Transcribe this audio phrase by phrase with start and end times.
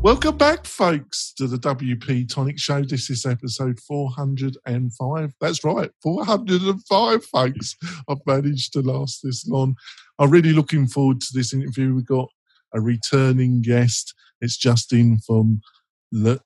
[0.00, 2.82] Welcome back, folks, to the WP Tonic Show.
[2.82, 5.34] This is episode 405.
[5.40, 7.76] That's right, 405, folks.
[8.08, 9.74] I've managed to last this long.
[10.20, 11.96] I'm really looking forward to this interview.
[11.96, 12.28] We've got
[12.72, 14.14] a returning guest.
[14.40, 15.62] It's Justin from
[16.12, 16.40] Le-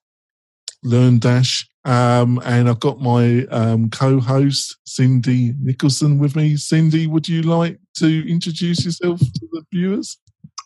[0.83, 1.65] LearnDash.
[1.85, 6.57] Um, and I've got my um, co host, Cindy Nicholson, with me.
[6.57, 10.17] Cindy, would you like to introduce yourself to the viewers?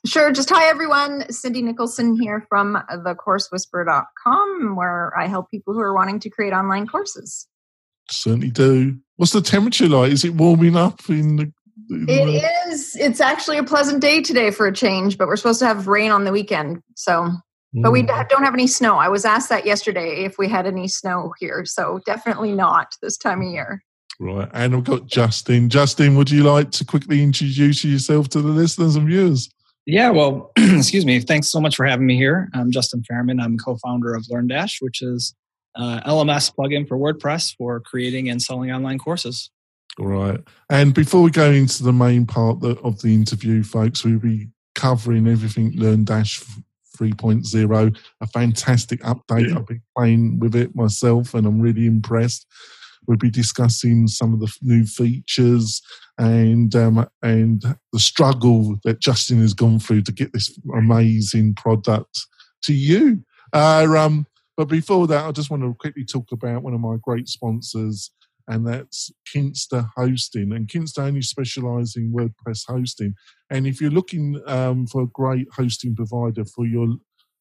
[0.07, 0.31] Sure.
[0.31, 1.29] Just hi, everyone.
[1.31, 6.88] Cindy Nicholson here from thecoursewhisperer.com, where I help people who are wanting to create online
[6.88, 7.47] courses.
[8.09, 8.97] Certainly do.
[9.17, 10.11] What's the temperature like?
[10.11, 11.52] Is it warming up in the?
[11.89, 12.95] It is.
[12.95, 16.11] It's actually a pleasant day today for a change, but we're supposed to have rain
[16.11, 16.81] on the weekend.
[16.95, 17.30] So,
[17.73, 18.27] but we Mm.
[18.30, 18.95] don't have any snow.
[18.97, 21.64] I was asked that yesterday if we had any snow here.
[21.66, 23.83] So, definitely not this time of year.
[24.19, 24.49] Right.
[24.53, 25.69] And we've got Justin.
[25.69, 29.49] Justin, would you like to quickly introduce yourself to the listeners and viewers?
[29.88, 31.21] Yeah, well, excuse me.
[31.21, 32.49] Thanks so much for having me here.
[32.53, 33.41] I'm Justin Ferriman.
[33.41, 35.33] I'm co-founder of LearnDash, which is
[35.77, 39.49] uh, LMS plugin for WordPress for creating and selling online courses.
[39.97, 40.41] All right.
[40.69, 45.25] And before we go into the main part of the interview, folks, we'll be covering
[45.25, 46.45] everything LearnDash
[46.97, 49.55] 3.0, a fantastic update.
[49.55, 52.45] I've been playing with it myself and I'm really impressed.
[53.08, 55.81] We'll be discussing some of the new features
[56.17, 57.61] and um, and
[57.94, 62.19] the struggle that Justin has gone through to get this amazing product
[62.64, 63.23] to you.
[63.53, 64.27] Uh, um,
[64.58, 68.11] but before that, I just want to quickly talk about one of my great sponsors,
[68.47, 70.52] and that's Kinsta Hosting.
[70.52, 73.14] And Kinsta only specialise in WordPress hosting.
[73.49, 76.87] And if you're looking um, for a great hosting provider for your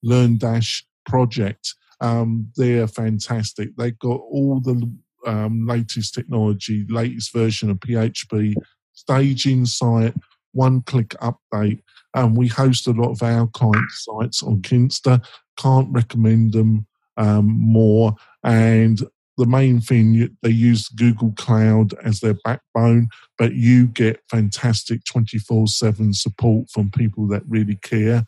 [0.04, 3.70] LearnDash project, um, they're fantastic.
[3.76, 4.92] They've got all the
[5.26, 8.54] um, latest technology, latest version of PHP,
[8.92, 10.14] staging site,
[10.52, 11.82] one click update.
[12.14, 15.24] And we host a lot of our client sites on Kinsta.
[15.58, 16.86] Can't recommend them
[17.16, 18.14] um, more.
[18.42, 19.00] And
[19.38, 25.66] the main thing, they use Google Cloud as their backbone, but you get fantastic 24
[25.66, 28.24] 7 support from people that really care.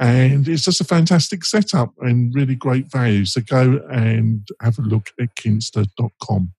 [0.00, 3.26] And it's just a fantastic setup and really great value.
[3.26, 6.52] So go and have a look at kinsta.com.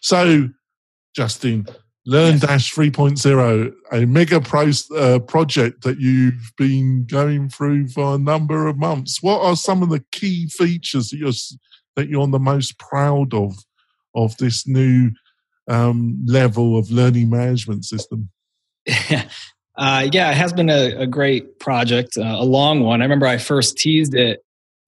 [0.00, 0.50] So,
[1.14, 1.66] Justin,
[2.08, 8.68] LearnDash 3.0, a mega pro, uh, project that you've been going through for a number
[8.68, 9.20] of months.
[9.20, 11.32] What are some of the key features that you're
[11.96, 13.56] that you're the most proud of
[14.14, 15.10] of this new
[15.68, 18.30] um, level of learning management system?
[19.76, 23.02] uh, yeah, it has been a, a great project, uh, a long one.
[23.02, 24.44] I remember I first teased it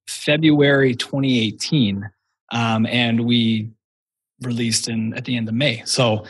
[0.06, 2.08] February 2018,
[2.52, 3.70] um, and we
[4.42, 5.82] released in at the end of May.
[5.84, 6.24] So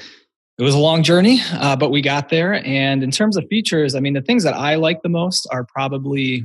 [0.59, 2.55] it was a long journey, uh, but we got there.
[2.67, 5.65] And in terms of features, I mean, the things that I like the most are
[5.65, 6.45] probably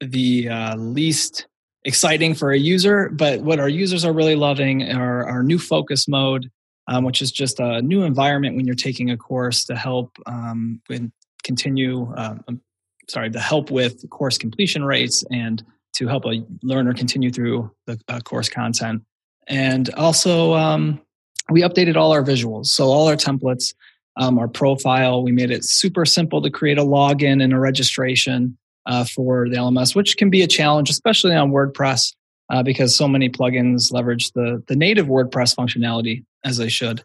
[0.00, 1.46] the uh, least
[1.84, 6.08] exciting for a user, but what our users are really loving are our new focus
[6.08, 6.50] mode,
[6.88, 10.80] um, which is just a new environment when you're taking a course to help um,
[10.88, 11.08] with
[11.46, 12.12] continue.
[12.16, 12.60] Um,
[13.08, 15.64] sorry, to help with course completion rates and
[15.94, 19.02] to help a learner continue through the uh, course content.
[19.46, 21.00] And also, um,
[21.50, 23.74] we updated all our visuals, so all our templates,
[24.16, 25.22] um, our profile.
[25.22, 29.56] We made it super simple to create a login and a registration uh, for the
[29.56, 32.14] LMS, which can be a challenge, especially on WordPress,
[32.50, 37.04] uh, because so many plugins leverage the the native WordPress functionality as they should.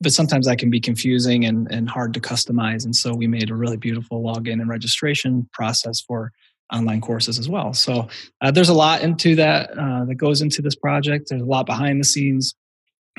[0.00, 2.84] But sometimes that can be confusing and, and hard to customize.
[2.84, 6.32] And so we made a really beautiful login and registration process for
[6.72, 7.72] online courses as well.
[7.72, 8.08] So
[8.40, 11.30] uh, there's a lot into that uh, that goes into this project.
[11.30, 12.54] There's a lot behind the scenes.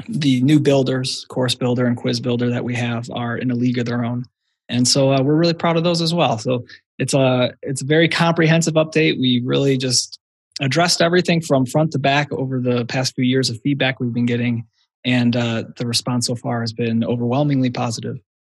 [0.07, 3.77] The new builders, course builder and quiz builder that we have are in a league
[3.77, 4.25] of their own.
[4.69, 6.37] And so uh, we're really proud of those as well.
[6.37, 6.65] So
[6.99, 9.19] it's a it's a very comprehensive update.
[9.19, 10.19] We really just
[10.61, 14.25] addressed everything from front to back over the past few years of feedback we've been
[14.25, 14.65] getting,
[15.05, 18.17] and uh, the response so far has been overwhelmingly positive.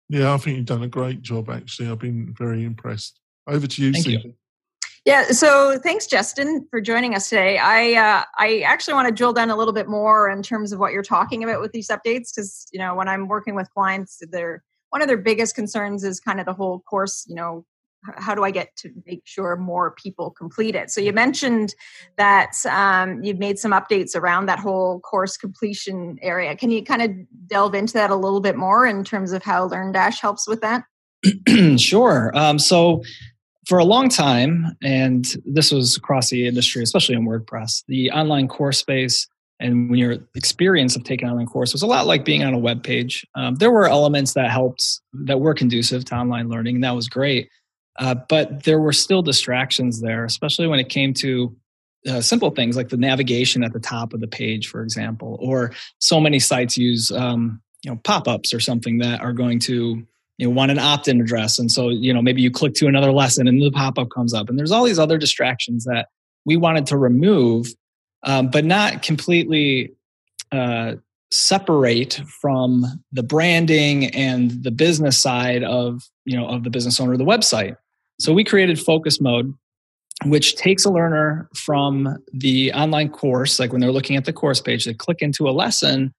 [0.09, 1.49] Yeah, I think you've done a great job.
[1.49, 3.19] Actually, I've been very impressed.
[3.47, 4.33] Over to you, Thank you.
[5.05, 7.57] Yeah, so thanks, Justin, for joining us today.
[7.57, 10.79] I uh, I actually want to drill down a little bit more in terms of
[10.79, 14.21] what you're talking about with these updates, because you know when I'm working with clients,
[14.29, 17.65] they're one of their biggest concerns is kind of the whole course, you know,
[18.15, 20.89] how do I get to make sure more people complete it?
[20.89, 21.75] So you mentioned
[22.17, 26.55] that um, you've made some updates around that whole course completion area.
[26.55, 27.11] Can you kind of
[27.47, 30.83] delve into that a little bit more in terms of how LearnDash helps with that?
[31.77, 32.31] sure.
[32.33, 33.03] Um, so
[33.67, 38.47] for a long time, and this was across the industry, especially in WordPress, the online
[38.47, 39.27] course space
[39.59, 42.53] and when your experience of taking an online course was a lot like being on
[42.53, 43.27] a web page.
[43.35, 47.09] Um, there were elements that helped that were conducive to online learning, and that was
[47.09, 47.49] great.
[47.97, 51.55] Uh, but there were still distractions there, especially when it came to
[52.07, 55.73] uh, simple things like the navigation at the top of the page, for example, or
[55.99, 60.05] so many sites use um, you know pop-ups or something that are going to
[60.37, 63.11] you know, want an opt-in address, and so you know maybe you click to another
[63.11, 66.07] lesson and the pop-up comes up, and there's all these other distractions that
[66.45, 67.67] we wanted to remove,
[68.23, 69.93] um, but not completely
[70.51, 70.95] uh,
[71.31, 77.13] separate from the branding and the business side of you know of the business owner
[77.13, 77.75] of the website
[78.19, 79.53] so we created focus mode,
[80.25, 84.61] which takes a learner from the online course, like when they're looking at the course
[84.61, 86.13] page, they click into a lesson,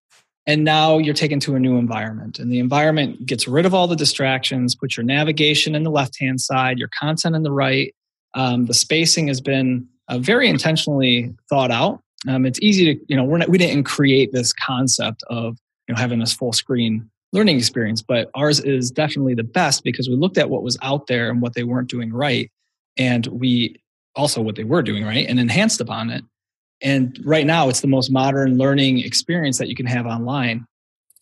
[0.47, 2.39] and now you're taken to a new environment.
[2.39, 6.19] And the environment gets rid of all the distractions, put your navigation in the left
[6.19, 7.95] hand side, your content in the right.
[8.33, 12.01] Um, the spacing has been uh, very intentionally thought out.
[12.29, 15.57] Um, it's easy to, you know, we're not, we didn't create this concept of
[15.89, 20.09] you know having this full screen learning experience, but ours is definitely the best because
[20.09, 22.51] we looked at what was out there and what they weren't doing right.
[22.97, 23.77] And we
[24.17, 26.25] also what they were doing right and enhanced upon it.
[26.83, 30.67] And right now, it's the most modern learning experience that you can have online.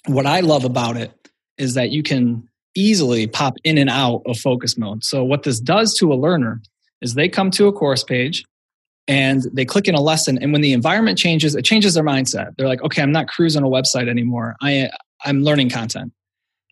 [0.06, 1.12] What I love about it
[1.58, 5.04] is that you can easily pop in and out of focus mode.
[5.04, 6.62] So, what this does to a learner
[7.02, 8.44] is they come to a course page
[9.08, 10.38] and they click in a lesson.
[10.40, 12.55] And when the environment changes, it changes their mindset.
[12.56, 14.55] They're like, okay, I'm not cruising a website anymore.
[14.60, 14.90] I,
[15.25, 16.12] I'm learning content.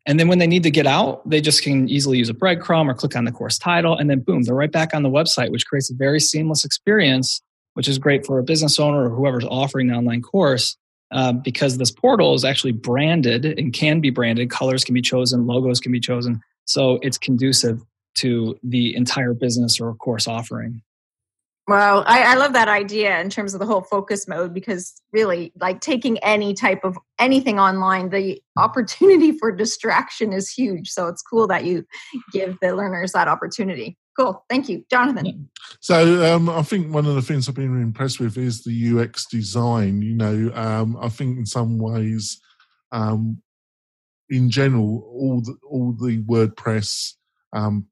[0.04, 2.88] And then when they need to get out, they just can easily use a breadcrumb
[2.88, 5.50] or click on the course title, and then boom, they're right back on the website,
[5.50, 7.42] which creates a very seamless experience,
[7.74, 10.76] which is great for a business owner or whoever's offering the online course.
[11.12, 15.46] Uh, because this portal is actually branded and can be branded, colors can be chosen,
[15.46, 16.40] logos can be chosen.
[16.64, 17.80] So it's conducive
[18.16, 20.82] to the entire business or course offering.
[21.68, 25.52] Well, I, I, love that idea in terms of the whole focus mode because really,
[25.60, 30.90] like taking any type of anything online, the opportunity for distraction is huge.
[30.90, 31.84] So it's cool that you
[32.32, 33.98] give the learners that opportunity.
[34.16, 34.44] Cool.
[34.48, 35.50] Thank you, Jonathan.
[35.80, 39.26] So um, I think one of the things I've been impressed with is the UX
[39.26, 40.02] design.
[40.02, 42.40] You know, um, I think in some ways,
[42.92, 43.42] um,
[44.30, 47.14] in general, all the, all the WordPress
[47.52, 47.88] um,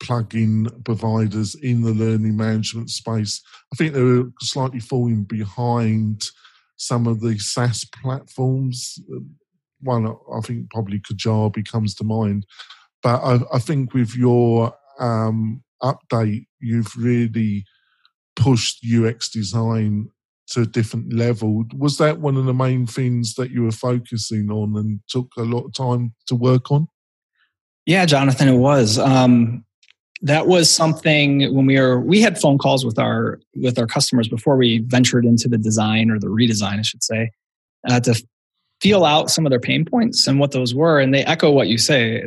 [0.00, 3.42] plug-in providers in the learning management space.
[3.72, 6.22] I think they're slightly falling behind
[6.76, 8.98] some of the SaaS platforms.
[9.80, 12.46] One, I think probably Kajabi comes to mind,
[13.02, 17.64] but I, I think with your um, update, you've really
[18.34, 20.10] pushed UX design
[20.48, 21.64] to a different level.
[21.74, 25.42] Was that one of the main things that you were focusing on and took a
[25.42, 26.88] lot of time to work on?
[27.84, 28.98] Yeah, Jonathan, it was.
[28.98, 29.64] Um,
[30.22, 34.28] that was something when we were we had phone calls with our with our customers
[34.28, 37.30] before we ventured into the design or the redesign i should say
[37.88, 38.14] uh, to
[38.80, 41.00] feel out some of their pain points and what those were.
[41.00, 42.24] And they echo what you say.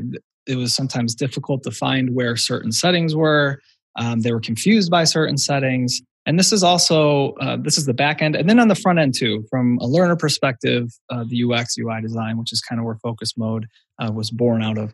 [0.48, 3.62] It was sometimes difficult to find where certain settings were.
[3.96, 6.02] Um, they were confused by certain settings.
[6.26, 8.36] And this is also uh, this is the back end.
[8.36, 12.02] And then on the front end too from a learner perspective uh, the ux ui
[12.02, 13.68] design which is kind of where focus mode
[14.00, 14.94] uh, was born out of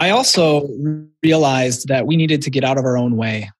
[0.00, 0.66] I also
[1.22, 3.50] realized that we needed to get out of our own way.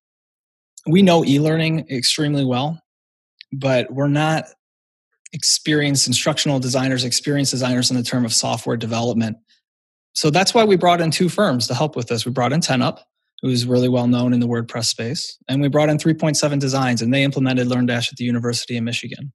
[0.87, 2.81] We know e learning extremely well,
[3.53, 4.47] but we're not
[5.35, 9.37] experienced instructional designers, experienced designers in the term of software development.
[10.15, 12.25] So that's why we brought in two firms to help with this.
[12.25, 13.01] We brought in 10up,
[13.43, 17.13] who's really well known in the WordPress space, and we brought in 3point7 Designs, and
[17.13, 19.31] they implemented LearnDash at the University of Michigan.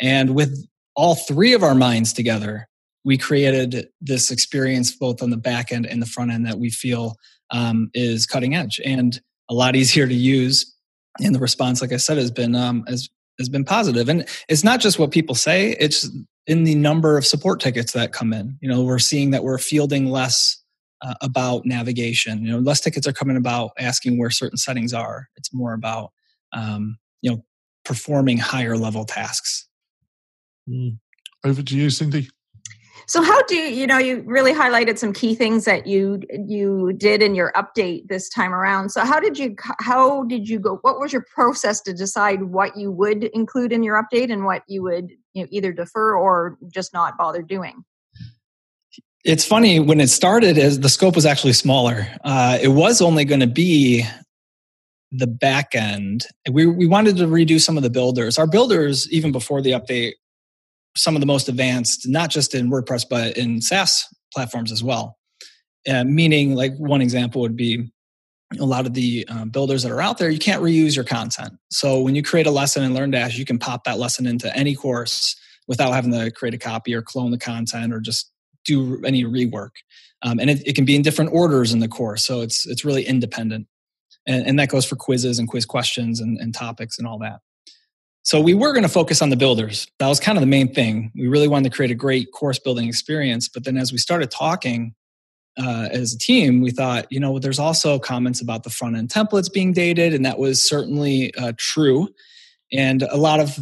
[0.00, 0.66] And with
[0.96, 2.69] all three of our minds together,
[3.04, 6.70] we created this experience both on the back end and the front end that we
[6.70, 7.16] feel
[7.50, 10.74] um, is cutting edge and a lot easier to use.
[11.20, 14.08] And the response, like I said, has been um, has has been positive.
[14.08, 16.08] And it's not just what people say; it's
[16.46, 18.56] in the number of support tickets that come in.
[18.60, 20.62] You know, we're seeing that we're fielding less
[21.02, 22.44] uh, about navigation.
[22.44, 25.28] You know, less tickets are coming about asking where certain settings are.
[25.36, 26.12] It's more about
[26.52, 27.44] um, you know
[27.84, 29.66] performing higher level tasks.
[30.68, 30.98] Mm.
[31.44, 32.28] Over to you, Cindy.
[33.10, 36.92] So how do you, you know you really highlighted some key things that you you
[36.92, 38.90] did in your update this time around.
[38.90, 42.76] So how did you how did you go what was your process to decide what
[42.76, 46.56] you would include in your update and what you would you know either defer or
[46.72, 47.84] just not bother doing?
[49.24, 52.06] It's funny when it started as the scope was actually smaller.
[52.22, 54.04] Uh, it was only going to be
[55.10, 56.26] the back end.
[56.48, 58.38] We we wanted to redo some of the builders.
[58.38, 60.12] Our builders, even before the update,
[60.96, 65.16] some of the most advanced, not just in WordPress but in SaaS platforms as well.
[65.88, 67.90] Uh, meaning, like one example would be
[68.58, 71.52] a lot of the um, builders that are out there, you can't reuse your content.
[71.70, 74.74] So when you create a lesson in LearnDash, you can pop that lesson into any
[74.74, 75.36] course
[75.68, 78.30] without having to create a copy or clone the content or just
[78.64, 79.70] do any rework.
[80.22, 82.84] Um, and it, it, can be in different orders in the course, so it's it's
[82.84, 83.66] really independent.
[84.26, 87.40] And, and that goes for quizzes and quiz questions and, and topics and all that.
[88.22, 89.86] So we were going to focus on the builders.
[89.98, 91.10] That was kind of the main thing.
[91.14, 93.48] We really wanted to create a great course building experience.
[93.48, 94.94] But then as we started talking
[95.58, 99.08] uh, as a team, we thought, you know, there's also comments about the front end
[99.08, 102.08] templates being dated, and that was certainly uh, true.
[102.72, 103.58] And a lot of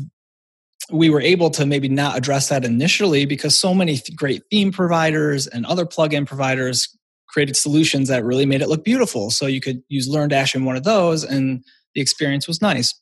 [0.90, 5.46] we were able to maybe not address that initially because so many great theme providers
[5.46, 6.96] and other plugin providers
[7.28, 9.30] created solutions that really made it look beautiful.
[9.30, 11.62] So you could use LearnDash in one of those, and
[11.94, 12.94] the experience was nice.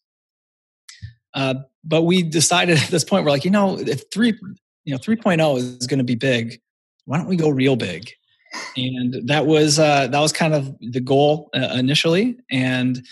[1.37, 4.37] Uh, but we decided at this point, we're like, you know, if three,
[4.85, 6.61] you know, 3.0 is going to be big,
[7.05, 8.11] why don't we go real big?
[8.77, 13.05] And that was uh, that was kind of the goal uh, initially, and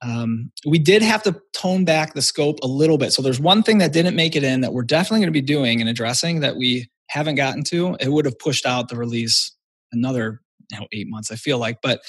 [0.00, 3.12] um, we did have to tone back the scope a little bit.
[3.12, 5.42] So there's one thing that didn't make it in that we're definitely going to be
[5.42, 7.96] doing and addressing that we haven't gotten to.
[8.00, 9.52] It would have pushed out the release
[9.92, 10.40] another
[10.70, 12.00] you know, eight months, I feel like, but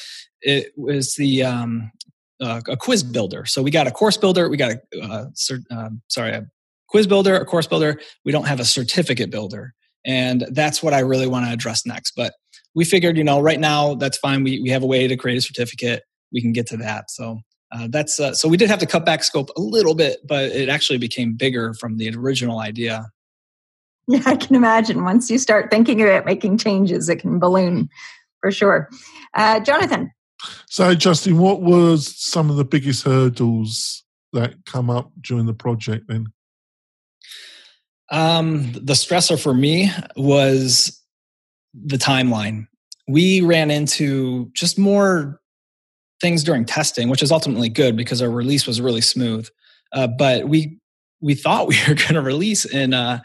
[0.42, 1.92] it was the um,
[2.42, 3.46] uh, a quiz builder.
[3.46, 6.46] So we got a course builder, we got a uh, cert, um, sorry, a
[6.88, 8.00] quiz builder, a course builder.
[8.26, 9.74] We don't have a certificate builder,
[10.06, 12.14] and that's what I really want to address next.
[12.16, 12.34] But
[12.76, 14.44] we figured, you know, right now that's fine.
[14.44, 16.04] We we have a way to create a certificate.
[16.32, 17.10] We can get to that.
[17.10, 17.40] So
[17.72, 20.52] uh, that's uh, so we did have to cut back scope a little bit, but
[20.52, 23.08] it actually became bigger from the original idea.
[24.08, 25.04] Yeah, I can imagine.
[25.04, 27.90] Once you start thinking about making changes, it can balloon
[28.42, 28.90] for sure.
[29.34, 30.12] Uh, Jonathan,
[30.68, 34.04] so, Justin, what was some of the biggest hurdles
[34.34, 36.28] that come up during the project then?
[38.10, 41.02] Um, the stressor for me was
[41.74, 42.68] the timeline.
[43.08, 45.40] We ran into just more
[46.22, 49.48] things during testing, which is ultimately good because our release was really smooth.
[49.94, 50.78] Uh, but we
[51.22, 53.20] we thought we were going to release in uh,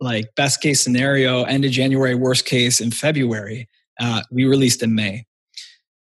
[0.00, 3.68] like best case scenario end of January, worst case in February.
[4.00, 5.25] Uh, we released in May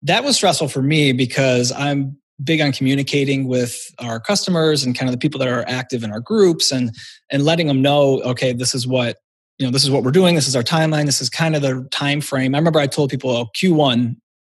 [0.08, 5.10] that was stressful for me because I'm big on communicating with our customers and kind
[5.10, 6.96] of the people that are active in our groups and
[7.32, 9.18] and letting them know okay this is what
[9.58, 10.36] you know this is what we're doing.
[10.36, 11.06] This is our timeline.
[11.06, 14.16] This is kind of the time frame i remember i told people oh, q1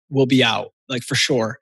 [0.09, 1.59] will be out like for sure.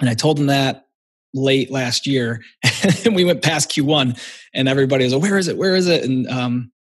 [0.00, 0.86] And i told them that
[1.34, 2.42] late last year
[3.04, 4.20] and we went past q1
[4.54, 5.56] and everybody was like where is it?
[5.56, 6.04] Where is it?
[6.04, 6.72] And um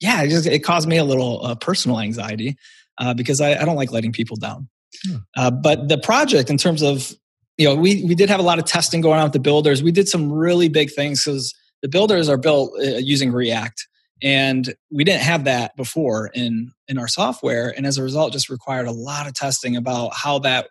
[0.00, 2.56] yeah it just it caused me a little uh, personal anxiety
[2.98, 4.68] uh, because I, I don't like letting people down
[5.06, 5.16] Hmm.
[5.36, 7.12] Uh, but the project, in terms of,
[7.56, 9.82] you know, we, we did have a lot of testing going on with the builders.
[9.82, 13.86] We did some really big things because the builders are built uh, using React.
[14.22, 17.72] And we didn't have that before in, in our software.
[17.76, 20.68] And as a result, just required a lot of testing about how that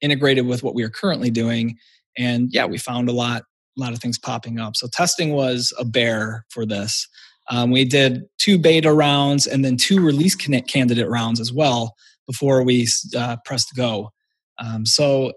[0.00, 1.76] integrated with what we are currently doing.
[2.16, 3.42] And yeah, we found a lot,
[3.76, 4.76] a lot of things popping up.
[4.76, 7.08] So testing was a bear for this.
[7.50, 11.96] Um, we did two beta rounds and then two release candidate rounds as well
[12.28, 14.12] before we uh, pressed go.
[14.58, 15.32] Um, so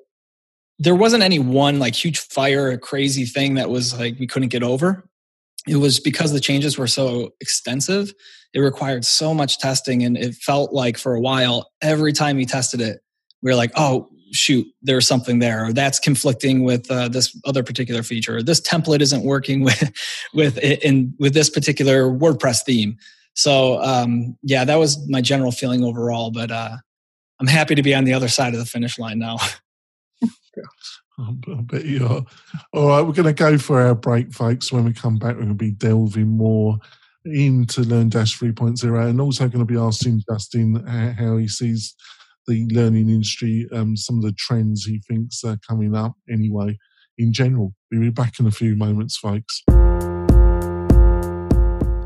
[0.78, 4.62] there wasn't any one like huge fire, crazy thing that was like we couldn't get
[4.62, 5.08] over.
[5.68, 8.14] It was because the changes were so extensive.
[8.54, 12.46] It required so much testing, and it felt like for a while, every time we
[12.46, 13.00] tested it,
[13.42, 17.64] we were like, "Oh, shoot, there's something there, or that's conflicting with uh, this other
[17.64, 19.92] particular feature, or this template isn't working with
[20.34, 22.98] with in with this particular WordPress theme."
[23.36, 26.32] So um, yeah, that was my general feeling overall.
[26.32, 26.78] But uh,
[27.40, 29.38] I'm happy to be on the other side of the finish line now.
[31.20, 32.24] I bet you are.
[32.74, 34.72] All right, we're going to go for our break, folks.
[34.72, 36.80] When we come back, we're going to be delving more
[37.26, 41.96] into LearnDash 3.0 and also going to be asking Justin how he sees
[42.48, 46.78] the learning industry, um, some of the trends he thinks are coming up anyway,
[47.18, 47.74] in general.
[47.92, 49.64] We'll be back in a few moments, folks.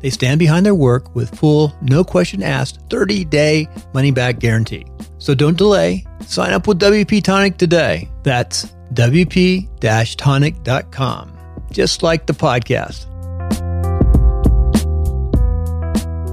[0.00, 4.86] They stand behind their work with full, no question asked, 30 day money back guarantee.
[5.18, 6.04] So don't delay.
[6.26, 8.08] Sign up with WP Tonic today.
[8.22, 11.38] That's WP tonic.com.
[11.70, 13.06] just like the podcast.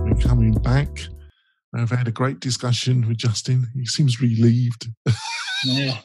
[0.06, 0.90] We're coming back.
[1.74, 3.68] I've had a great discussion with Justin.
[3.74, 4.88] He seems relieved.
[5.64, 5.98] Yeah.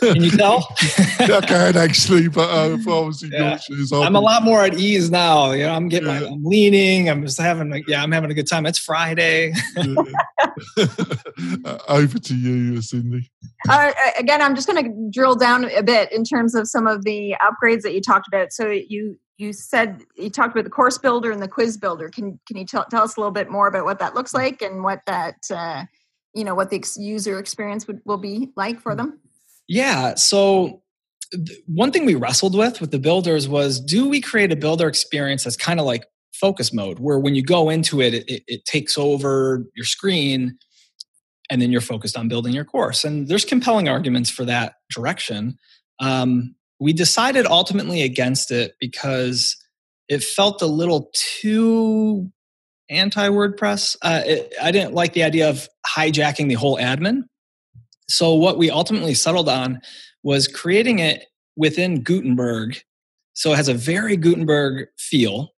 [0.00, 0.66] Can you tell?
[1.18, 3.50] I can actually, but uh, if I was in Yeah.
[3.50, 5.52] your shoes, I'm a lot more at ease now.
[5.52, 6.28] You know, I'm getting my, Yeah.
[6.28, 7.10] I'm leaning.
[7.10, 8.66] I'm just having, a, yeah, I'm having a good time.
[8.66, 9.52] It's Friday.
[11.64, 13.30] Uh, Over to you, Cindy.
[13.68, 17.04] Uh, again, I'm just going to drill down a bit in terms of some of
[17.04, 18.52] the upgrades that you talked about.
[18.52, 22.08] So you you said you talked about the course builder and the quiz builder.
[22.08, 24.62] Can can you tell, tell us a little bit more about what that looks like
[24.62, 25.84] and what that uh,
[26.34, 29.20] you know what the ex- user experience would, will be like for them?
[29.68, 30.14] Yeah.
[30.14, 30.82] So
[31.32, 34.88] th- one thing we wrestled with with the builders was do we create a builder
[34.88, 38.64] experience that's kind of like focus mode where when you go into it, it, it
[38.64, 40.58] takes over your screen
[41.50, 43.04] and then you're focused on building your course.
[43.04, 45.58] And there's compelling arguments for that direction.
[46.00, 49.56] Um, we decided ultimately against it because
[50.08, 52.30] it felt a little too
[52.90, 53.96] anti WordPress.
[54.02, 54.22] Uh,
[54.62, 57.22] I didn't like the idea of hijacking the whole admin.
[58.08, 59.80] So what we ultimately settled on
[60.22, 61.24] was creating it
[61.56, 62.76] within Gutenberg.
[63.34, 65.50] So it has a very Gutenberg feel,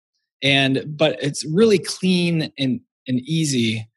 [0.42, 3.88] and but it's really clean and and easy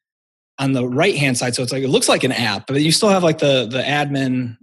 [0.60, 1.55] on the right hand side.
[1.55, 3.81] So it's like it looks like an app, but you still have like the the
[3.81, 4.57] admin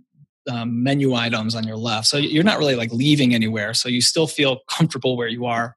[0.50, 2.06] um, menu items on your left.
[2.06, 3.74] So you're not really like leaving anywhere.
[3.74, 5.76] So you still feel comfortable where you are.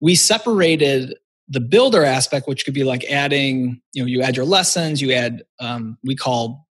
[0.00, 1.14] We separated
[1.48, 5.12] the builder aspect, which could be like adding, you know, you add your lessons, you
[5.12, 6.64] add, um, we call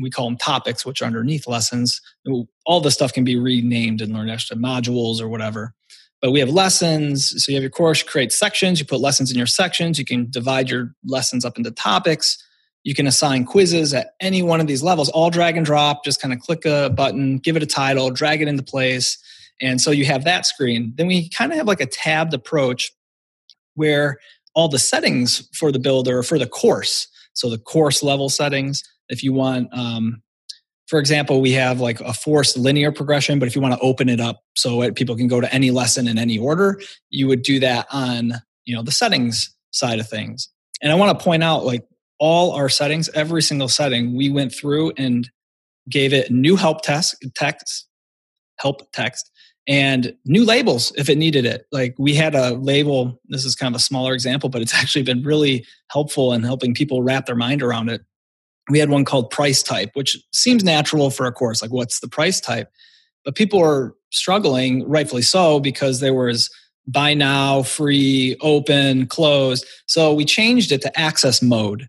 [0.00, 2.00] we call them topics, which are underneath lessons.
[2.66, 5.74] All this stuff can be renamed in LearnDash to modules or whatever.
[6.20, 7.44] But we have lessons.
[7.44, 9.98] So you have your course, you create sections, you put lessons in your sections.
[9.98, 12.38] You can divide your lessons up into topics.
[12.84, 16.04] You can assign quizzes at any one of these levels, all drag and drop.
[16.04, 19.18] Just kind of click a button, give it a title, drag it into place.
[19.60, 20.92] And so you have that screen.
[20.96, 22.92] Then we kind of have like a tabbed approach
[23.78, 24.18] where
[24.54, 28.82] all the settings for the builder or for the course, so the course level settings,
[29.08, 30.22] if you want um,
[30.88, 34.08] for example we have like a forced linear progression but if you want to open
[34.08, 37.42] it up so it, people can go to any lesson in any order you would
[37.42, 38.32] do that on
[38.64, 40.48] you know the settings side of things.
[40.82, 41.86] And i want to point out like
[42.18, 45.30] all our settings every single setting we went through and
[45.88, 47.86] gave it new help text text
[48.58, 49.30] help text
[49.68, 53.74] and new labels if it needed it like we had a label this is kind
[53.74, 57.36] of a smaller example but it's actually been really helpful in helping people wrap their
[57.36, 58.02] mind around it
[58.68, 61.62] we had one called price type, which seems natural for a course.
[61.62, 62.70] Like, what's the price type?
[63.24, 66.50] But people are struggling, rightfully so, because there was
[66.86, 69.66] buy now, free, open, closed.
[69.86, 71.88] So we changed it to access mode.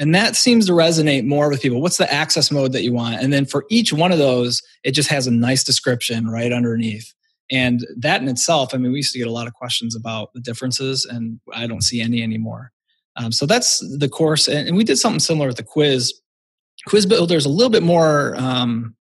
[0.00, 1.82] And that seems to resonate more with people.
[1.82, 3.16] What's the access mode that you want?
[3.16, 7.12] And then for each one of those, it just has a nice description right underneath.
[7.50, 10.32] And that in itself, I mean, we used to get a lot of questions about
[10.34, 12.72] the differences, and I don't see any anymore.
[13.16, 16.14] Um, so that's the course, and, and, we did something similar with the quiz.
[16.86, 18.94] Quiz Builder is a little bit more um,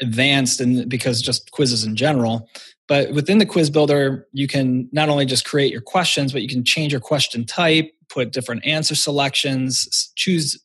[0.00, 2.48] advanced, and because just quizzes in general.
[2.88, 6.48] But within the Quiz Builder, you can not only just create your questions, but you
[6.48, 10.62] can change your question type, put different answer selections, choose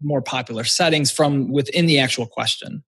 [0.00, 2.82] more popular settings from within the actual question.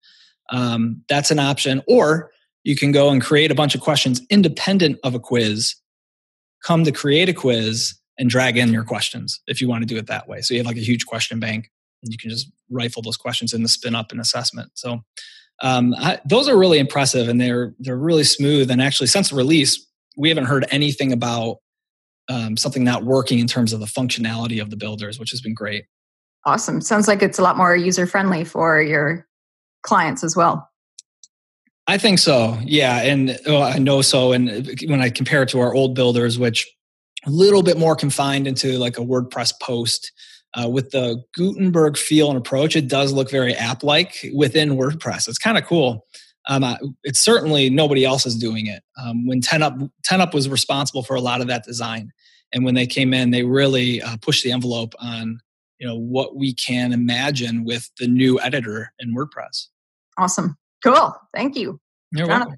[0.51, 2.31] Um, that's an option, or
[2.65, 5.75] you can go and create a bunch of questions independent of a quiz.
[6.65, 9.97] Come to create a quiz and drag in your questions if you want to do
[9.97, 10.43] it that way.
[10.43, 11.71] So you have like a huge question bank
[12.03, 14.73] and you can just rifle those questions in the spin up and assessment.
[14.75, 15.01] So
[15.63, 18.71] um, I, those are really impressive and they're they're really smooth.
[18.71, 21.59] And actually, since the release, we haven't heard anything about
[22.29, 25.55] um, something not working in terms of the functionality of the builders, which has been
[25.55, 25.85] great.
[26.47, 26.81] Awesome.
[26.81, 29.27] Sounds like it's a lot more user friendly for your
[29.83, 30.70] clients as well.
[31.91, 32.57] I think so.
[32.63, 34.31] Yeah, and well, I know so.
[34.31, 36.65] And when I compare it to our old builders, which
[37.27, 40.13] a little bit more confined into like a WordPress post.
[40.55, 45.29] Uh, with the Gutenberg feel and approach, it does look very app like within WordPress.
[45.29, 46.05] It's kind of cool.
[46.49, 46.65] Um,
[47.05, 48.83] it's certainly nobody else is doing it.
[49.01, 52.13] Um, when 10up, 10up was responsible for a lot of that design.
[52.53, 55.41] And when they came in, they really uh, pushed the envelope on
[55.79, 59.69] you know what we can imagine with the new editor in WordPress.
[60.19, 60.57] Awesome.
[60.83, 61.15] Cool.
[61.35, 61.81] Thank you.
[62.13, 62.57] You're welcome.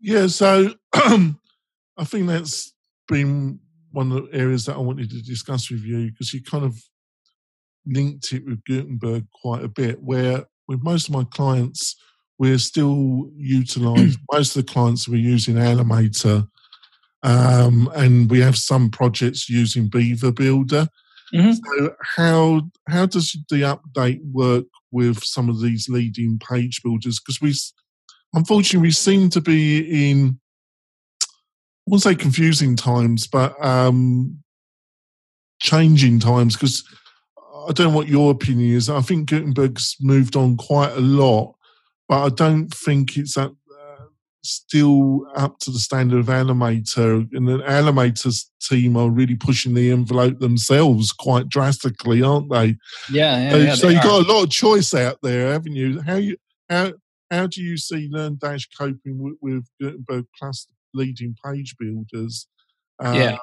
[0.00, 2.72] Yeah, so I think that's
[3.08, 3.58] been
[3.92, 6.78] one of the areas that I wanted to discuss with you because you kind of
[7.86, 10.02] linked it with Gutenberg quite a bit.
[10.02, 11.96] Where with most of my clients,
[12.38, 16.48] we're still utilising most of the clients we're using Elementor,
[17.22, 20.88] um, and we have some projects using Beaver Builder.
[21.34, 21.52] Mm-hmm.
[21.52, 27.20] So how how does the update work with some of these leading page builders?
[27.20, 27.54] Because we
[28.34, 30.38] unfortunately, we seem to be in,
[31.22, 31.26] I
[31.86, 34.42] won't say confusing times, but um,
[35.60, 36.84] changing times because
[37.68, 38.88] I don't know what your opinion is.
[38.88, 41.54] I think Gutenberg's moved on quite a lot,
[42.08, 43.65] but I don't think it's at, uh,
[44.46, 47.28] still up to the standard of Elementor.
[47.32, 52.76] And the Elementor's team are really pushing the envelope themselves quite drastically, aren't they?
[53.10, 53.50] Yeah, yeah.
[53.50, 56.00] so, yeah so you've got a lot of choice out there, haven't you?
[56.00, 56.36] How you
[56.68, 56.92] how
[57.30, 62.46] how do you see LearnDash coping with, with Gutenberg plus leading page builders?
[63.02, 63.36] Uh, Yeah.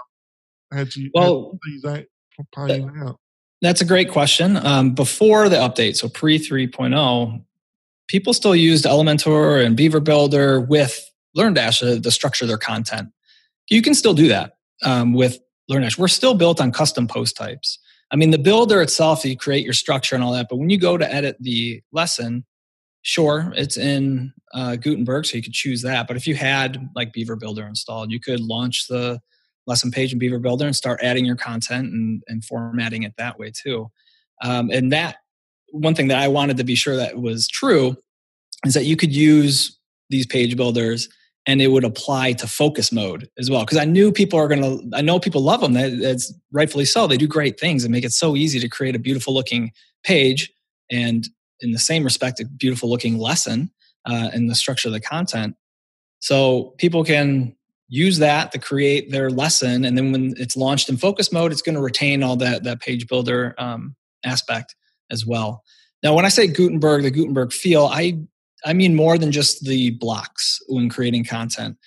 [0.71, 2.07] How do you, Well, do you see that
[2.51, 3.19] playing out?
[3.61, 4.57] That's a great question.
[4.57, 7.43] Um, before the update, so pre 3.0,
[8.07, 13.09] people still used Elementor and Beaver Builder with LearnDash to, to structure their content.
[13.69, 15.39] You can still do that um, with
[15.71, 15.97] LearnDash.
[15.97, 17.79] We're still built on custom post types.
[18.11, 20.77] I mean, the builder itself, you create your structure and all that, but when you
[20.77, 22.45] go to edit the lesson,
[23.01, 26.07] sure, it's in uh, Gutenberg, so you could choose that.
[26.07, 29.19] But if you had like Beaver Builder installed, you could launch the
[29.65, 33.39] lesson page in Beaver Builder and start adding your content and, and formatting it that
[33.39, 33.89] way too.
[34.43, 35.17] Um, and that
[35.73, 37.97] one thing that I wanted to be sure that was true
[38.65, 39.77] is that you could use
[40.09, 41.09] these page builders
[41.45, 43.65] and it would apply to focus mode as well.
[43.65, 45.73] Because I knew people are going to, I know people love them.
[45.73, 47.07] That, that's rightfully so.
[47.07, 49.71] They do great things and make it so easy to create a beautiful looking
[50.03, 50.51] page
[50.89, 51.27] and,
[51.59, 53.71] in the same respect, a beautiful looking lesson
[54.05, 55.55] uh, in the structure of the content.
[56.19, 57.55] So people can
[57.89, 61.61] use that to create their lesson and then when it's launched in focus mode it's
[61.61, 64.73] going to retain all that that page builder um, aspect
[65.11, 65.63] as well
[66.01, 68.17] now when i say gutenberg the gutenberg feel i
[68.65, 71.77] i mean more than just the blocks when creating content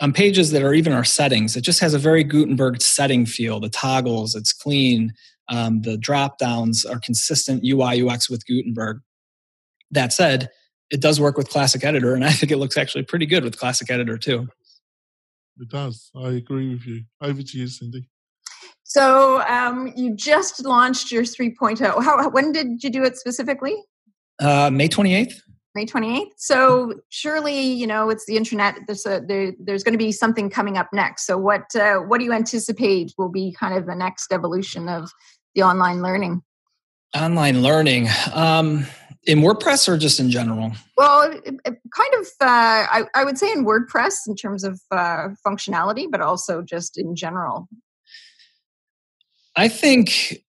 [0.00, 3.60] on pages that are even our settings it just has a very gutenberg setting feel
[3.60, 5.12] the toggles it's clean
[5.48, 9.00] um, the drop downs are consistent ui ux with gutenberg
[9.90, 10.48] that said
[10.90, 13.58] it does work with classic editor and i think it looks actually pretty good with
[13.58, 14.48] classic editor too
[15.58, 16.10] It does.
[16.14, 17.04] I agree with you.
[17.20, 18.08] Over to you, Cindy.
[18.88, 21.80] So um, you just launched your 3.0.
[22.04, 23.74] How, when did you do it specifically?
[24.38, 25.34] Uh, May 28th.
[25.74, 26.30] May 28th.
[26.36, 28.76] So surely, you know, it's the internet.
[28.86, 31.26] There's, a, there, there's going to be something coming up next.
[31.26, 35.10] So what uh, what do you anticipate will be kind of the next evolution of
[35.56, 36.42] the online learning?
[37.14, 38.08] Online learning.
[38.32, 38.86] Um,
[39.24, 40.70] in WordPress or just in general?
[40.96, 44.80] Well, it, it kind of, uh, I, I, would say in WordPress in terms of
[44.92, 47.68] uh, functionality, but also just in general.
[49.56, 50.42] I think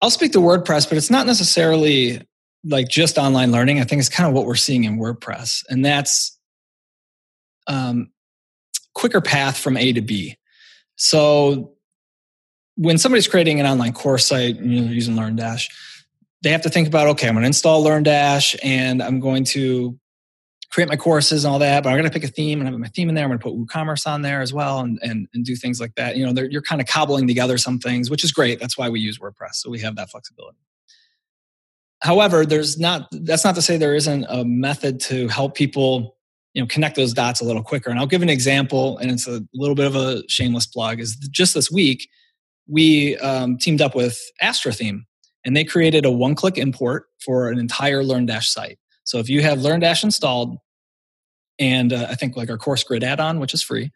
[0.00, 2.22] I'll speak to WordPress, but it's not necessarily
[2.64, 3.80] like just online learning.
[3.80, 6.38] I think it's kind of what we're seeing in WordPress, and that's
[7.66, 8.10] um,
[8.94, 10.36] quicker path from A to B.
[10.96, 11.74] So
[12.76, 15.68] when somebody's creating an online course site, you know, using LearnDash,
[16.42, 19.98] they have to think about okay i'm going to install learndash and i'm going to
[20.70, 22.78] create my courses and all that but i'm going to pick a theme and have
[22.78, 23.24] my theme in there.
[23.24, 25.94] I'm going to put woocommerce on there as well and, and, and do things like
[25.94, 26.16] that.
[26.16, 28.60] You know you're kind of cobbling together some things which is great.
[28.60, 30.58] That's why we use wordpress so we have that flexibility.
[32.00, 36.16] However there's not that's not to say there isn't a method to help people
[36.54, 37.90] you know connect those dots a little quicker.
[37.90, 41.16] And i'll give an example and it's a little bit of a shameless plug is
[41.16, 42.08] just this week
[42.68, 45.06] we um, teamed up with Astra theme
[45.44, 48.78] and they created a one click import for an entire LearnDash site.
[49.08, 50.58] So if you have LearnDash installed,
[51.58, 53.90] and uh, I think like our course grid add on, which is free,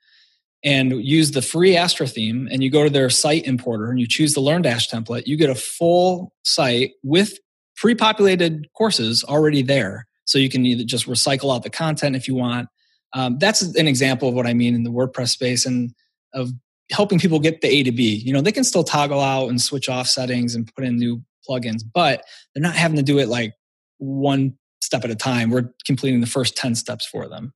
[0.65, 4.07] and use the free Astra theme, and you go to their site importer and you
[4.09, 7.39] choose the LearnDash template, you get a full site with
[7.77, 10.07] pre populated courses already there.
[10.25, 12.71] So you can either just recycle out the content if you want.
[13.13, 15.93] Um, that's an example of what I mean in the WordPress space and
[16.33, 16.53] of
[16.91, 18.15] helping people get the A to B.
[18.15, 21.23] You know, they can still toggle out and switch off settings and put in new
[21.47, 23.53] plugins, but they're not having to do it like
[23.99, 25.51] one step at a time.
[25.51, 27.55] We're completing the first 10 steps for them.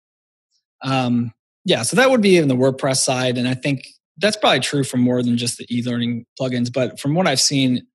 [0.82, 1.32] Um,
[1.64, 3.36] yeah, so that would be in the WordPress side.
[3.36, 6.72] And I think that's probably true for more than just the e learning plugins.
[6.72, 7.86] But from what I've seen,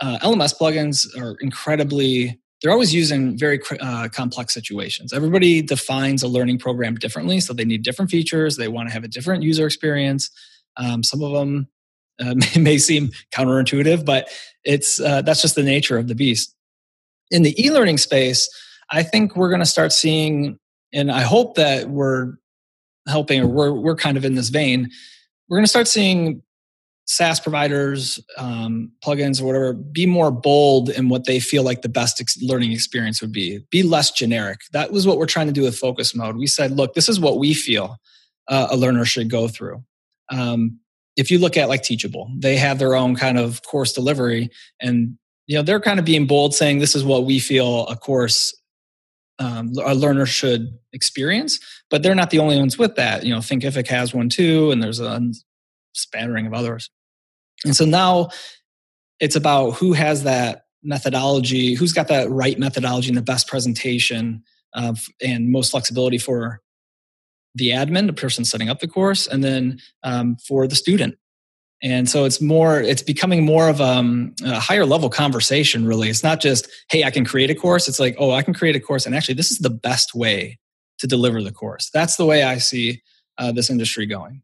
[0.00, 5.12] uh, LMS plugins are incredibly, they're always using very uh, complex situations.
[5.12, 7.38] Everybody defines a learning program differently.
[7.40, 10.30] So they need different features, they want to have a different user experience.
[10.76, 11.68] Um, some of them
[12.20, 14.28] uh, may, may, seem counterintuitive, but
[14.64, 16.54] it's uh, that's just the nature of the beast.
[17.30, 18.48] In the e-learning space,
[18.90, 20.58] I think we're going to start seeing,
[20.92, 22.34] and I hope that we're
[23.06, 24.90] helping, or we're we're kind of in this vein.
[25.48, 26.42] We're going to start seeing
[27.06, 31.88] SaaS providers, um, plugins, or whatever, be more bold in what they feel like the
[31.88, 33.60] best ex- learning experience would be.
[33.70, 34.60] Be less generic.
[34.72, 36.36] That was what we're trying to do with Focus Mode.
[36.36, 37.96] We said, look, this is what we feel
[38.48, 39.82] uh, a learner should go through.
[40.30, 40.80] Um,
[41.16, 45.16] if you look at like Teachable, they have their own kind of course delivery, and
[45.48, 48.54] you know they're kind of being bold, saying this is what we feel a course
[49.40, 51.58] um, a learner should experience.
[51.90, 53.24] But they're not the only ones with that.
[53.24, 55.20] You know, Thinkific has one too, and there's a
[55.94, 56.90] spattering of others.
[57.64, 58.28] And so now
[59.20, 64.42] it's about who has that methodology, who's got that right methodology and the best presentation
[64.74, 66.60] of, and most flexibility for
[67.54, 71.16] the admin, the person setting up the course, and then um, for the student.
[71.82, 76.08] And so it's more, it's becoming more of um, a higher level conversation, really.
[76.08, 77.88] It's not just, hey, I can create a course.
[77.88, 79.06] It's like, oh, I can create a course.
[79.06, 80.58] And actually, this is the best way
[80.98, 81.90] to deliver the course.
[81.94, 83.02] That's the way I see
[83.38, 84.42] uh, this industry going.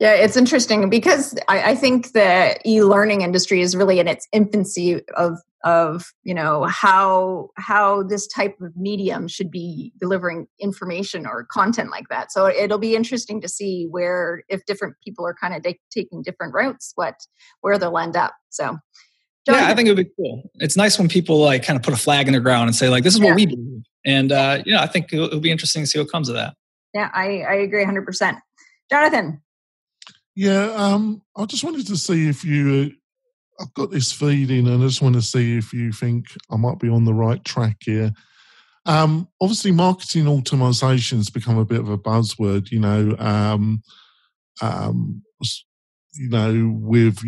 [0.00, 5.00] Yeah, it's interesting because I, I, think the e-learning industry is really in its infancy
[5.16, 11.44] of of you know how how this type of medium should be delivering information or
[11.44, 12.32] content like that.
[12.32, 16.22] So it'll be interesting to see where if different people are kind of de- taking
[16.22, 17.14] different routes, what
[17.60, 18.34] where they'll end up.
[18.50, 18.78] So.
[19.46, 20.42] John, yeah, I think it would be cool.
[20.54, 22.88] It's nice when people like kind of put a flag in the ground and say
[22.88, 23.26] like, "This is yeah.
[23.26, 25.98] what we believe," and uh, you know, I think it'll, it'll be interesting to see
[25.98, 26.54] what comes of that.
[26.94, 28.40] Yeah, I, I agree 100%.
[28.90, 29.42] Jonathan,
[30.34, 32.92] yeah, um, I just wanted to see if you.
[32.92, 36.56] Uh, I've got this feeding, and I just want to see if you think I
[36.56, 38.12] might be on the right track here.
[38.84, 42.72] Um, obviously, marketing automation has become a bit of a buzzword.
[42.72, 43.82] You know, um,
[44.60, 45.22] um,
[46.14, 47.20] you know, with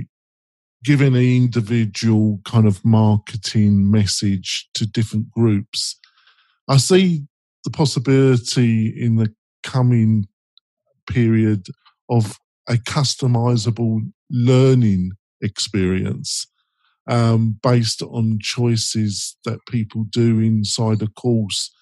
[0.85, 5.99] giving an individual kind of marketing message to different groups.
[6.69, 7.27] I see
[7.64, 10.29] the possibility in the coming
[11.09, 11.66] period
[12.09, 14.00] of a customizable
[14.31, 16.46] learning experience
[17.09, 21.72] um, based on choices that people do inside a course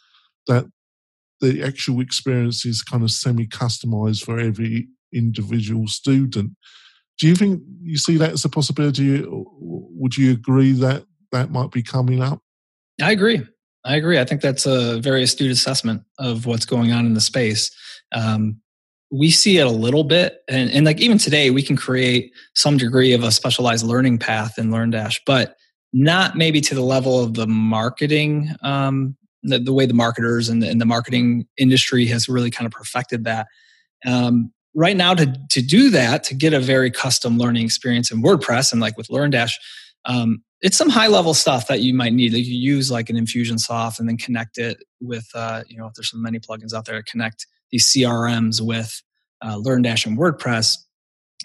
[0.46, 0.66] that
[1.40, 6.52] the actual experience is kind of semi customized for every individual student.
[7.18, 9.24] Do you think you see that as a possibility?
[9.26, 12.40] Would you agree that that might be coming up?
[13.00, 13.46] I agree.
[13.84, 14.18] I agree.
[14.18, 17.70] I think that's a very astute assessment of what's going on in the space.
[18.12, 18.60] Um,
[19.14, 20.42] we see it a little bit.
[20.48, 24.58] And, and like even today we can create some degree of a specialized learning path
[24.58, 25.56] in LearnDash, but
[25.92, 30.62] not maybe to the level of the marketing um, the, the, way the marketers and
[30.62, 33.46] the, and the, marketing industry has really kind of perfected that.
[34.06, 38.22] Um, right now to, to do that to get a very custom learning experience in
[38.22, 39.52] wordpress and like with LearnDash
[40.06, 42.32] um, it's some high level stuff that you might need.
[42.32, 45.94] Like you use like an infusionsoft and then connect it with uh, you know if
[45.94, 49.02] there's so many plugins out there to connect these CRMs with
[49.42, 50.78] uh, LearnDash and WordPress,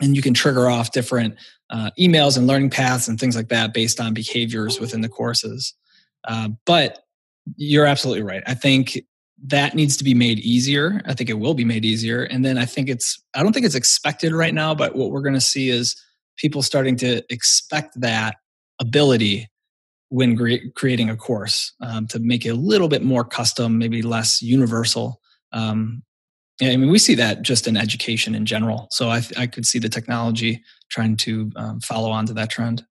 [0.02, 1.36] and you can trigger off different
[1.69, 5.73] uh, emails and learning paths and things like that based on behaviors within the courses.
[6.28, 6.99] Uh, but
[7.58, 8.43] you're absolutely right.
[8.47, 8.99] I think
[9.45, 11.02] that needs to be made easier.
[11.06, 12.23] I think it will be made easier.
[12.23, 15.21] And then I think it's, I don't think it's expected right now, but what we're
[15.21, 15.95] going to see is
[16.38, 18.36] people starting to expect that
[18.80, 19.49] ability
[20.10, 20.36] when
[20.75, 25.21] creating a course um, to make it a little bit more custom, maybe less universal.
[25.52, 26.04] Um,
[26.60, 28.88] yeah, I mean, we see that just in education in general.
[28.91, 32.86] So I, I could see the technology trying to um, follow on to that trend.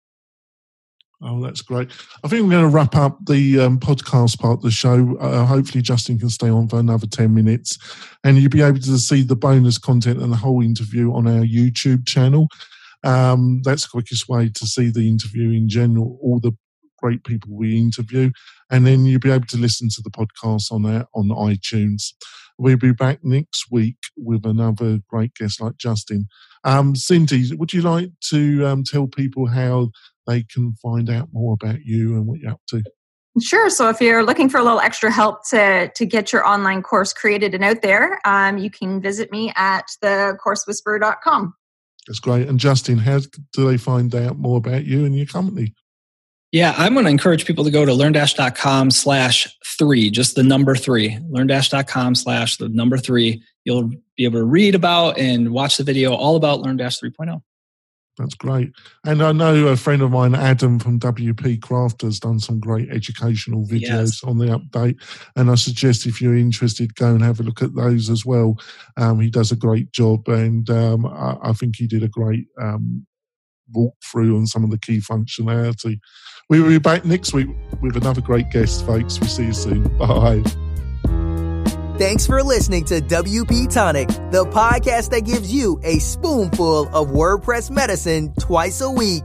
[1.21, 1.89] Oh, that's great.
[2.23, 5.17] I think we're going to wrap up the um, podcast part of the show.
[5.17, 7.77] Uh, hopefully, Justin can stay on for another 10 minutes
[8.23, 11.43] and you'll be able to see the bonus content and the whole interview on our
[11.43, 12.47] YouTube channel.
[13.03, 16.55] Um, that's the quickest way to see the interview in general, all the
[16.97, 18.31] great people we interview.
[18.69, 22.13] And then you'll be able to listen to the podcast on, our, on iTunes.
[22.57, 26.27] We'll be back next week with another great guest like Justin.
[26.63, 29.89] Um, Cindy, would you like to um, tell people how
[30.25, 32.83] they can find out more about you and what you're up to?
[33.41, 33.69] Sure.
[33.69, 37.13] So if you're looking for a little extra help to, to get your online course
[37.13, 41.53] created and out there, um, you can visit me at thecoursewhisperer.com.
[42.07, 42.47] That's great.
[42.47, 43.19] And Justin, how
[43.53, 45.73] do they find out more about you and your company?
[46.51, 50.75] Yeah, I'm going to encourage people to go to learndash.com slash three, just the number
[50.75, 53.43] three, learndash.com slash the number three.
[53.65, 57.41] You'll be able to read about and watch the video all about LearnDash 3.0.
[58.17, 58.71] That's great.
[59.05, 62.89] And I know a friend of mine, Adam from WP Craft, has done some great
[62.89, 64.23] educational videos yes.
[64.23, 64.99] on the update.
[65.35, 68.55] And I suggest if you're interested, go and have a look at those as well.
[68.95, 70.27] Um, he does a great job.
[70.27, 73.05] And um, I, I, think he did a great um,
[73.71, 75.99] walk through on some of the key functionality.
[76.49, 77.47] We will be back next week
[77.81, 79.19] with another great guest, folks.
[79.19, 79.97] We'll see you soon.
[79.97, 80.41] Bye.
[81.97, 87.69] Thanks for listening to WP Tonic, the podcast that gives you a spoonful of WordPress
[87.69, 89.23] medicine twice a week.